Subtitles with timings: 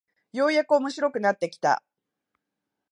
[0.33, 1.83] ようやく面白くなってきた